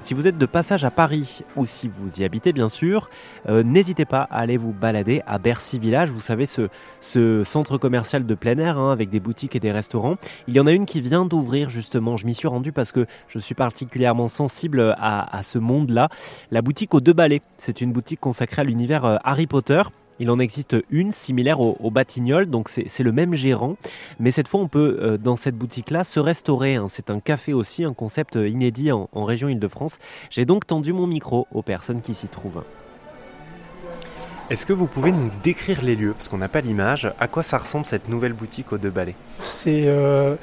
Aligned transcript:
Si 0.00 0.14
vous 0.14 0.28
êtes 0.28 0.38
de 0.38 0.46
passage 0.46 0.84
à 0.84 0.90
Paris 0.90 1.42
ou 1.56 1.66
si 1.66 1.88
vous 1.88 2.20
y 2.20 2.24
habitez 2.24 2.52
bien 2.52 2.68
sûr, 2.68 3.10
euh, 3.48 3.64
n'hésitez 3.64 4.04
pas 4.04 4.22
à 4.30 4.38
aller 4.38 4.56
vous 4.56 4.72
balader 4.72 5.22
à 5.26 5.38
Bercy 5.38 5.78
Village. 5.78 6.10
Vous 6.10 6.20
savez, 6.20 6.46
ce, 6.46 6.68
ce 7.00 7.42
centre 7.44 7.78
commercial 7.78 8.24
de 8.24 8.34
plein 8.34 8.58
air 8.58 8.78
hein, 8.78 8.92
avec 8.92 9.10
des 9.10 9.18
boutiques 9.18 9.56
et 9.56 9.60
des 9.60 9.72
restaurants. 9.72 10.16
Il 10.46 10.54
y 10.54 10.60
en 10.60 10.66
a 10.66 10.72
une 10.72 10.86
qui 10.86 11.00
vient 11.00 11.24
d'ouvrir 11.24 11.68
justement. 11.68 12.16
Je 12.16 12.26
m'y 12.26 12.34
suis 12.34 12.48
rendu 12.48 12.70
parce 12.70 12.92
que 12.92 13.06
je 13.26 13.38
suis 13.40 13.56
particulièrement 13.56 14.28
sensible 14.28 14.94
à, 14.98 15.36
à 15.36 15.42
ce 15.42 15.58
monde-là. 15.58 16.08
La 16.52 16.62
boutique 16.62 16.94
aux 16.94 17.00
deux 17.00 17.12
balais. 17.12 17.42
C'est 17.56 17.80
une 17.80 17.92
boutique 17.92 18.20
consacrée 18.20 18.62
à 18.62 18.64
l'univers 18.64 19.04
euh, 19.04 19.16
Harry 19.24 19.48
Potter. 19.48 19.82
Il 20.20 20.30
en 20.30 20.38
existe 20.38 20.76
une 20.90 21.12
similaire 21.12 21.60
au, 21.60 21.76
au 21.80 21.90
Batignolles, 21.90 22.46
donc 22.46 22.68
c'est 22.68 23.02
le 23.02 23.12
même 23.12 23.34
gérant. 23.34 23.76
Mais 24.18 24.30
cette 24.30 24.48
fois, 24.48 24.60
on 24.60 24.68
peut, 24.68 24.98
euh, 25.00 25.16
dans 25.18 25.36
cette 25.36 25.56
boutique-là, 25.56 26.04
se 26.04 26.20
restaurer. 26.20 26.74
hein. 26.76 26.86
C'est 26.88 27.10
un 27.10 27.20
café 27.20 27.52
aussi, 27.52 27.84
un 27.84 27.94
concept 27.94 28.36
euh, 28.36 28.48
inédit 28.48 28.90
en, 28.92 29.08
en 29.12 29.24
région 29.24 29.48
Île-de-France. 29.48 29.98
J'ai 30.30 30.44
donc 30.44 30.66
tendu 30.66 30.92
mon 30.92 31.06
micro 31.06 31.46
aux 31.52 31.62
personnes 31.62 32.00
qui 32.00 32.14
s'y 32.14 32.28
trouvent. 32.28 32.62
Est-ce 34.50 34.64
que 34.64 34.72
vous 34.72 34.86
pouvez 34.86 35.12
nous 35.12 35.30
décrire 35.42 35.82
les 35.82 35.94
lieux? 35.94 36.12
Parce 36.12 36.28
qu'on 36.28 36.38
n'a 36.38 36.48
pas 36.48 36.62
l'image. 36.62 37.12
À 37.20 37.28
quoi 37.28 37.42
ça 37.42 37.58
ressemble 37.58 37.84
cette 37.84 38.08
nouvelle 38.08 38.32
boutique 38.32 38.72
aux 38.72 38.78
deux 38.78 38.88
balais 38.90 39.14
C'est 39.40 39.84
euh, 39.86 40.36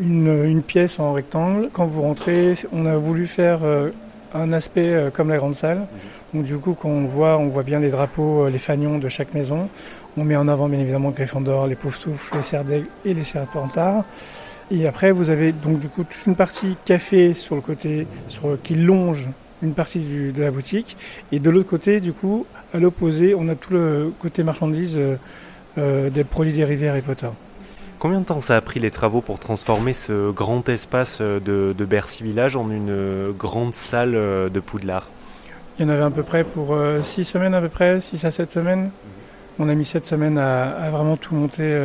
une, 0.00 0.44
une 0.44 0.62
pièce 0.62 0.98
en 0.98 1.12
rectangle. 1.12 1.68
Quand 1.72 1.84
vous 1.84 2.00
rentrez, 2.02 2.54
on 2.72 2.86
a 2.86 2.96
voulu 2.96 3.26
faire 3.26 3.60
euh, 3.62 3.90
un 4.34 4.52
aspect 4.52 4.92
euh, 4.92 5.10
comme 5.10 5.28
la 5.28 5.36
grande 5.38 5.54
salle. 5.54 5.86
Donc 6.34 6.44
du 6.44 6.58
coup, 6.58 6.74
quand 6.74 6.88
on 6.90 7.06
voit, 7.06 7.38
on 7.38 7.48
voit 7.48 7.62
bien 7.62 7.80
les 7.80 7.90
drapeaux, 7.90 8.44
euh, 8.44 8.50
les 8.50 8.58
fanions 8.58 8.98
de 8.98 9.08
chaque 9.08 9.32
maison. 9.32 9.68
On 10.16 10.24
met 10.24 10.36
en 10.36 10.48
avant 10.48 10.68
bien 10.68 10.80
évidemment 10.80 11.10
Gryffondor, 11.10 11.66
les 11.66 11.76
Poufsouffles, 11.76 12.36
les 12.36 12.42
Serres 12.42 12.64
d'Aigle 12.64 12.88
et 13.04 13.14
les 13.14 13.24
Serpentards. 13.24 14.04
Et 14.70 14.86
après, 14.86 15.12
vous 15.12 15.30
avez 15.30 15.52
donc 15.52 15.78
du 15.78 15.88
coup 15.88 16.04
toute 16.04 16.26
une 16.26 16.36
partie 16.36 16.76
café 16.84 17.34
sur 17.34 17.54
le 17.54 17.60
côté, 17.60 18.06
sur, 18.26 18.58
qui 18.62 18.74
longe 18.74 19.28
une 19.62 19.74
partie 19.74 20.00
du- 20.00 20.32
de 20.32 20.42
la 20.42 20.50
boutique. 20.50 20.96
Et 21.32 21.38
de 21.38 21.50
l'autre 21.50 21.68
côté, 21.68 22.00
du 22.00 22.12
coup, 22.12 22.46
à 22.72 22.78
l'opposé, 22.80 23.34
on 23.34 23.48
a 23.48 23.54
tout 23.54 23.72
le 23.72 24.12
côté 24.18 24.42
marchandise 24.42 24.98
euh, 25.78 26.10
des 26.10 26.24
produits 26.24 26.52
dérivés 26.52 26.88
Harry 26.88 27.02
Potter. 27.02 27.28
Combien 28.04 28.20
de 28.20 28.26
temps 28.26 28.42
ça 28.42 28.54
a 28.54 28.60
pris 28.60 28.80
les 28.80 28.90
travaux 28.90 29.22
pour 29.22 29.38
transformer 29.38 29.94
ce 29.94 30.30
grand 30.30 30.68
espace 30.68 31.20
euh, 31.22 31.40
de, 31.40 31.84
Bercy 31.86 32.22
Village 32.22 32.54
en 32.54 32.70
une 32.70 32.90
euh, 32.90 33.32
grande 33.32 33.74
salle 33.74 34.14
euh, 34.14 34.50
de 34.50 34.60
Poudlard? 34.60 35.08
Il 35.78 35.86
y 35.86 35.86
en 35.86 35.88
avait 35.88 36.02
à 36.02 36.10
peu 36.10 36.22
près 36.22 36.44
pour 36.44 36.76
6 37.02 37.24
semaines 37.24 37.54
à 37.54 37.62
peu 37.62 37.70
près, 37.70 38.02
6 38.02 38.22
à 38.26 38.30
7 38.30 38.50
semaines. 38.50 38.90
On 39.58 39.70
a 39.70 39.74
mis 39.74 39.86
7 39.86 40.04
semaines 40.04 40.36
à, 40.36 40.90
vraiment 40.90 41.16
tout 41.16 41.34
monter 41.34 41.80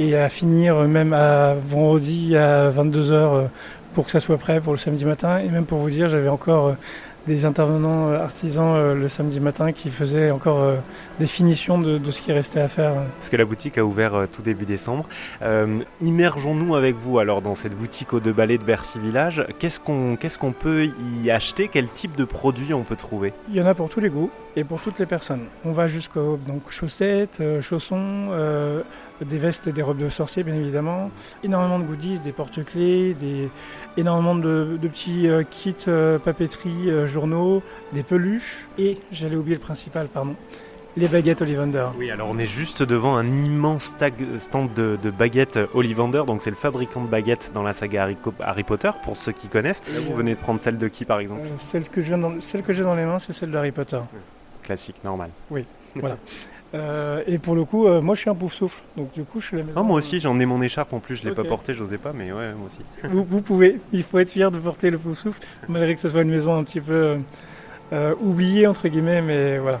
et 0.00 0.16
à 0.16 0.28
finir 0.28 0.76
même 0.88 1.12
à 1.12 1.54
vendredi 1.54 2.36
à 2.36 2.68
22h 2.72 3.46
pour 3.94 4.06
que 4.06 4.10
ça 4.10 4.18
soit 4.18 4.36
prêt 4.36 4.60
pour 4.60 4.72
le 4.72 4.78
samedi 4.78 5.04
matin. 5.04 5.38
Et 5.38 5.48
même 5.48 5.64
pour 5.64 5.78
vous 5.78 5.90
dire, 5.90 6.08
j'avais 6.08 6.28
encore 6.28 6.74
des 7.26 7.44
intervenants 7.44 8.08
euh, 8.08 8.22
artisans 8.22 8.74
euh, 8.74 8.94
le 8.94 9.08
samedi 9.08 9.40
matin 9.40 9.72
qui 9.72 9.90
faisaient 9.90 10.30
encore 10.30 10.60
euh, 10.60 10.76
des 11.18 11.26
finitions 11.26 11.78
de, 11.78 11.98
de 11.98 12.10
ce 12.10 12.22
qui 12.22 12.32
restait 12.32 12.60
à 12.60 12.68
faire. 12.68 12.94
Parce 13.18 13.28
que 13.28 13.36
la 13.36 13.44
boutique 13.44 13.78
a 13.78 13.84
ouvert 13.84 14.26
tout 14.32 14.42
début 14.42 14.64
décembre. 14.64 15.06
Euh, 15.42 15.80
immergeons-nous 16.00 16.74
avec 16.74 16.96
vous 16.96 17.18
alors 17.18 17.42
dans 17.42 17.54
cette 17.54 17.76
boutique 17.76 18.12
aux 18.12 18.20
deux 18.20 18.32
balais 18.32 18.58
de 18.58 18.64
Bercy 18.64 18.98
Village. 18.98 19.46
Qu'est-ce 19.58 19.80
qu'on 19.80 20.16
qu'est-ce 20.16 20.38
qu'on 20.38 20.52
peut 20.52 20.88
y 21.22 21.30
acheter? 21.30 21.68
Quel 21.68 21.88
type 21.88 22.16
de 22.16 22.24
produits 22.24 22.74
on 22.74 22.82
peut 22.82 22.96
trouver? 22.96 23.32
Il 23.50 23.56
y 23.56 23.62
en 23.62 23.66
a 23.66 23.74
pour 23.74 23.88
tous 23.88 24.00
les 24.00 24.10
goûts 24.10 24.30
et 24.56 24.64
pour 24.64 24.80
toutes 24.80 24.98
les 24.98 25.06
personnes. 25.06 25.44
On 25.64 25.72
va 25.72 25.86
jusqu'aux 25.86 26.38
donc 26.46 26.62
chaussettes, 26.70 27.42
chaussons, 27.60 28.28
euh, 28.30 28.82
des 29.24 29.38
vestes, 29.38 29.68
et 29.68 29.72
des 29.72 29.82
robes 29.82 29.98
de 29.98 30.08
sorcier 30.08 30.42
bien 30.42 30.54
évidemment, 30.54 31.10
énormément 31.44 31.78
de 31.78 31.84
goodies, 31.84 32.20
des 32.20 32.32
porte-clés, 32.32 33.14
des 33.14 33.48
énormément 33.96 34.34
de, 34.34 34.78
de 34.80 34.88
petits 34.88 35.28
kits 35.50 35.86
papeterie, 36.24 36.90
journaux, 37.10 37.62
des 37.92 38.02
peluches 38.02 38.66
et 38.78 38.98
j'allais 39.12 39.36
oublier 39.36 39.56
le 39.56 39.60
principal, 39.62 40.08
pardon, 40.08 40.34
les 40.96 41.06
baguettes 41.06 41.40
Ollivander. 41.42 41.86
Oui, 41.98 42.10
alors 42.10 42.28
on 42.30 42.38
est 42.38 42.46
juste 42.46 42.82
devant 42.82 43.16
un 43.16 43.26
immense 43.28 43.94
tag- 43.96 44.38
stand 44.38 44.72
de, 44.74 44.98
de 45.00 45.10
baguettes 45.10 45.58
Ollivander. 45.74 46.22
Donc 46.26 46.42
c'est 46.42 46.50
le 46.50 46.56
fabricant 46.56 47.00
de 47.02 47.06
baguettes 47.08 47.52
dans 47.54 47.62
la 47.62 47.72
saga 47.72 48.02
Harry, 48.04 48.16
Harry 48.40 48.64
Potter 48.64 48.90
pour 49.04 49.16
ceux 49.16 49.32
qui 49.32 49.46
connaissent. 49.48 49.82
Vous 50.08 50.14
venez 50.16 50.34
de 50.34 50.40
prendre 50.40 50.58
celle 50.58 50.78
de 50.78 50.88
qui 50.88 51.04
par 51.04 51.20
exemple 51.20 51.42
Euh, 51.44 51.50
celle 51.58 51.88
que 51.88 52.00
je 52.00 52.06
viens 52.08 52.18
dans- 52.18 52.40
celle 52.40 52.62
que 52.62 52.72
j'ai 52.72 52.82
dans 52.82 52.94
les 52.96 53.04
mains, 53.04 53.18
c'est 53.20 53.32
celle 53.32 53.50
d'Harry 53.52 53.70
Potter. 53.70 54.00
Classique, 54.64 54.96
normal. 55.04 55.30
Euh, 56.74 57.22
et 57.26 57.38
pour 57.38 57.54
le 57.56 57.64
coup, 57.64 57.86
euh, 57.88 58.00
moi 58.00 58.14
je 58.14 58.20
suis 58.20 58.30
un 58.30 58.34
pouf 58.34 58.52
souffle, 58.52 58.78
donc 58.96 59.12
du 59.12 59.24
coup 59.24 59.40
je 59.40 59.46
suis 59.46 59.56
la 59.56 59.64
maison. 59.64 59.82
Moi 59.82 59.98
aussi, 59.98 60.20
j'en 60.20 60.38
ai 60.38 60.46
mon 60.46 60.62
écharpe 60.62 60.92
en 60.92 61.00
plus. 61.00 61.16
Je 61.16 61.24
l'ai 61.28 61.34
pas 61.34 61.42
Ok. 61.42 61.48
portée, 61.48 61.74
j'osais 61.74 61.98
pas, 61.98 62.12
mais 62.14 62.32
ouais, 62.32 62.52
moi 62.54 62.66
aussi. 62.66 62.78
vous, 63.10 63.24
vous 63.24 63.40
pouvez, 63.40 63.80
il 63.92 64.02
faut 64.04 64.18
être 64.20 64.30
fier 64.30 64.50
de 64.52 64.58
porter 64.58 64.90
le 64.90 64.98
pouf 64.98 65.18
souffle, 65.18 65.40
malgré 65.68 65.94
que 65.94 66.00
ce 66.00 66.08
soit 66.08 66.22
une 66.22 66.30
maison 66.30 66.56
un 66.56 66.62
petit 66.62 66.80
peu 66.80 66.92
euh, 66.94 67.16
euh, 67.92 68.14
oubliée, 68.22 68.66
entre 68.68 68.86
guillemets, 68.88 69.20
mais 69.20 69.58
voilà. 69.58 69.80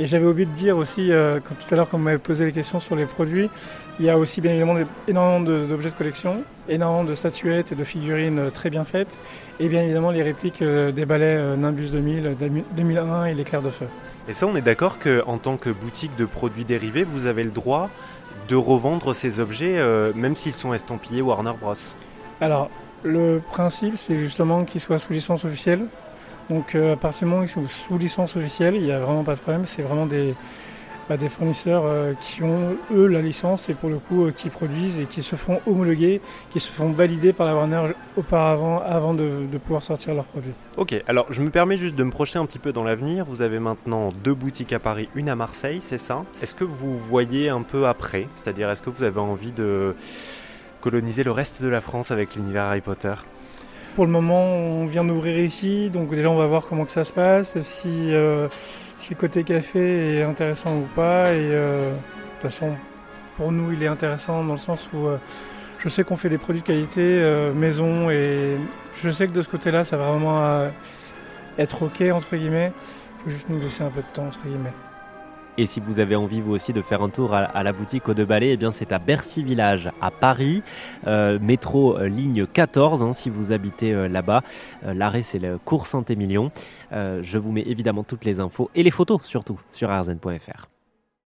Et 0.00 0.06
j'avais 0.06 0.26
oublié 0.26 0.46
de 0.46 0.52
dire 0.52 0.76
aussi, 0.76 1.10
euh, 1.10 1.40
quand, 1.42 1.56
tout 1.56 1.74
à 1.74 1.76
l'heure, 1.76 1.88
quand 1.88 1.98
vous 1.98 2.04
m'avez 2.04 2.18
posé 2.18 2.44
les 2.44 2.52
questions 2.52 2.78
sur 2.78 2.94
les 2.94 3.04
produits, 3.04 3.50
il 3.98 4.06
y 4.06 4.10
a 4.10 4.16
aussi 4.16 4.40
bien 4.40 4.52
évidemment 4.52 4.74
des- 4.76 4.86
énormément 5.08 5.40
d'objets 5.66 5.88
de 5.90 5.94
collection, 5.96 6.44
énormément 6.68 7.02
de 7.02 7.16
statuettes 7.16 7.72
et 7.72 7.74
de 7.74 7.82
figurines 7.82 8.38
euh, 8.38 8.50
très 8.50 8.70
bien 8.70 8.84
faites, 8.84 9.18
et 9.58 9.66
bien 9.68 9.82
évidemment 9.82 10.12
les 10.12 10.22
répliques 10.22 10.62
euh, 10.62 10.92
des 10.92 11.04
balais 11.04 11.34
euh, 11.36 11.56
Nimbus 11.56 11.90
2000, 11.90 12.36
2001 12.76 13.24
et 13.24 13.34
l'éclair 13.34 13.60
de 13.60 13.70
feu. 13.70 13.86
Et 14.28 14.34
ça, 14.34 14.46
on 14.46 14.54
est 14.54 14.62
d'accord 14.62 14.98
que 14.98 15.24
en 15.26 15.38
tant 15.38 15.56
que 15.56 15.70
boutique 15.70 16.14
de 16.16 16.26
produits 16.26 16.66
dérivés, 16.66 17.02
vous 17.02 17.24
avez 17.24 17.44
le 17.44 17.50
droit 17.50 17.88
de 18.48 18.56
revendre 18.56 19.14
ces 19.14 19.40
objets, 19.40 19.78
euh, 19.78 20.12
même 20.14 20.36
s'ils 20.36 20.52
sont 20.52 20.74
estampillés 20.74 21.22
Warner 21.22 21.52
Bros. 21.58 21.74
Alors, 22.42 22.70
le 23.02 23.40
principe, 23.50 23.96
c'est 23.96 24.16
justement 24.16 24.64
qu'ils 24.64 24.82
soient 24.82 24.98
sous 24.98 25.14
licence 25.14 25.46
officielle. 25.46 25.86
Donc, 26.50 26.74
euh, 26.74 26.92
à 26.92 26.96
partir 26.96 27.20
du 27.20 27.30
moment 27.30 27.40
où 27.40 27.44
ils 27.44 27.48
sont 27.48 27.68
sous 27.68 27.96
licence 27.96 28.36
officielle, 28.36 28.74
il 28.76 28.82
n'y 28.82 28.92
a 28.92 29.00
vraiment 29.00 29.24
pas 29.24 29.34
de 29.34 29.40
problème. 29.40 29.64
C'est 29.64 29.82
vraiment 29.82 30.06
des, 30.06 30.34
des 31.16 31.28
fournisseurs 31.28 31.84
euh, 31.84 32.12
qui 32.20 32.42
ont, 32.42 32.76
eux, 32.92 33.06
la 33.06 33.22
licence 33.22 33.68
et 33.68 33.74
pour 33.74 33.88
le 33.88 33.98
coup, 33.98 34.26
euh, 34.26 34.32
qui 34.32 34.50
produisent 34.50 35.00
et 35.00 35.06
qui 35.06 35.22
se 35.22 35.36
font 35.36 35.60
homologuer, 35.66 36.20
qui 36.50 36.60
se 36.60 36.70
font 36.70 36.90
valider 36.90 37.32
par 37.32 37.46
la 37.46 37.54
Warner 37.54 37.92
auparavant, 38.16 38.82
avant 38.84 39.14
de 39.14 39.46
pouvoir 39.64 39.82
sortir 39.82 40.14
leurs 40.14 40.24
produits. 40.24 40.52
Ok, 40.76 40.94
alors 41.08 41.26
je 41.30 41.40
me 41.42 41.50
permets 41.50 41.76
juste 41.76 41.94
de 41.94 42.04
me 42.04 42.10
projeter 42.10 42.38
un 42.38 42.46
petit 42.46 42.58
peu 42.58 42.72
dans 42.72 42.84
l'avenir. 42.84 43.24
Vous 43.24 43.42
avez 43.42 43.58
maintenant 43.58 44.12
deux 44.24 44.34
boutiques 44.34 44.72
à 44.72 44.78
Paris, 44.78 45.08
une 45.14 45.28
à 45.28 45.36
Marseille, 45.36 45.80
c'est 45.80 45.98
ça? 45.98 46.24
Est-ce 46.42 46.54
que 46.54 46.64
vous 46.64 46.96
voyez 46.96 47.48
un 47.48 47.62
peu 47.62 47.86
après? 47.86 48.26
C'est-à-dire, 48.34 48.68
est-ce 48.70 48.82
que 48.82 48.90
vous 48.90 49.02
avez 49.02 49.20
envie 49.20 49.52
de 49.52 49.94
coloniser 50.80 51.24
le 51.24 51.32
reste 51.32 51.62
de 51.62 51.68
la 51.68 51.80
France 51.80 52.10
avec 52.10 52.36
l'univers 52.36 52.64
Harry 52.64 52.80
Potter? 52.80 53.14
Pour 53.98 54.06
le 54.06 54.12
moment, 54.12 54.44
on 54.44 54.86
vient 54.86 55.02
d'ouvrir 55.02 55.40
ici, 55.40 55.90
donc 55.90 56.10
déjà 56.10 56.30
on 56.30 56.36
va 56.36 56.46
voir 56.46 56.66
comment 56.68 56.84
que 56.84 56.92
ça 56.92 57.02
se 57.02 57.12
passe, 57.12 57.60
si, 57.62 58.14
euh, 58.14 58.46
si 58.94 59.10
le 59.10 59.16
côté 59.18 59.42
café 59.42 60.18
est 60.18 60.22
intéressant 60.22 60.76
ou 60.76 60.86
pas. 60.94 61.32
Et 61.32 61.50
euh, 61.50 61.90
de 61.90 61.96
toute 61.96 62.42
façon, 62.42 62.76
pour 63.36 63.50
nous, 63.50 63.72
il 63.72 63.82
est 63.82 63.88
intéressant 63.88 64.44
dans 64.44 64.52
le 64.52 64.58
sens 64.60 64.88
où 64.94 65.08
euh, 65.08 65.16
je 65.80 65.88
sais 65.88 66.04
qu'on 66.04 66.16
fait 66.16 66.28
des 66.28 66.38
produits 66.38 66.62
de 66.62 66.66
qualité 66.68 67.50
maison 67.56 68.08
et 68.08 68.56
je 68.94 69.10
sais 69.10 69.26
que 69.26 69.32
de 69.32 69.42
ce 69.42 69.48
côté-là, 69.48 69.82
ça 69.82 69.96
va 69.96 70.10
vraiment 70.10 70.70
être 71.58 71.82
ok 71.82 72.00
entre 72.12 72.36
guillemets. 72.36 72.70
Il 72.76 73.24
faut 73.24 73.30
juste 73.30 73.48
nous 73.48 73.58
laisser 73.58 73.82
un 73.82 73.90
peu 73.90 74.02
de 74.02 74.14
temps 74.14 74.28
entre 74.28 74.44
guillemets. 74.44 74.74
Et 75.58 75.66
si 75.66 75.80
vous 75.80 75.98
avez 75.98 76.14
envie 76.14 76.40
vous 76.40 76.52
aussi 76.52 76.72
de 76.72 76.80
faire 76.82 77.02
un 77.02 77.08
tour 77.08 77.34
à, 77.34 77.62
la 77.64 77.72
boutique 77.72 78.08
aux 78.08 78.14
deux 78.14 78.24
balais, 78.24 78.50
eh 78.52 78.56
bien 78.56 78.70
c'est 78.70 78.92
à 78.92 79.00
Bercy 79.00 79.42
Village 79.42 79.90
à 80.00 80.12
Paris, 80.12 80.62
euh, 81.08 81.40
métro 81.40 81.98
euh, 81.98 82.06
ligne 82.08 82.46
14 82.46 83.02
hein, 83.02 83.12
si 83.12 83.28
vous 83.28 83.50
habitez 83.50 83.92
euh, 83.92 84.06
là-bas. 84.06 84.42
L'arrêt 84.84 85.22
c'est 85.22 85.40
le 85.40 85.58
cours 85.58 85.88
Saint-Émilion. 85.88 86.52
Je 86.92 87.38
vous 87.38 87.50
mets 87.50 87.64
évidemment 87.66 88.04
toutes 88.04 88.24
les 88.24 88.38
infos 88.38 88.70
et 88.76 88.84
les 88.84 88.92
photos 88.92 89.20
surtout 89.24 89.58
sur 89.72 89.90
arzen.fr. 89.90 90.77